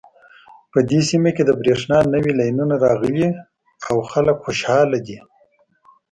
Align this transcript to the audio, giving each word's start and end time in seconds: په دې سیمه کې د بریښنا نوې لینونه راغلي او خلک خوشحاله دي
په 0.71 0.79
دې 0.89 0.99
سیمه 1.09 1.31
کې 1.35 1.43
د 1.45 1.51
بریښنا 1.59 1.99
نوې 2.13 2.31
لینونه 2.39 2.75
راغلي 2.85 3.27
او 3.89 3.97
خلک 4.11 4.37
خوشحاله 4.45 4.99
دي 5.07 5.17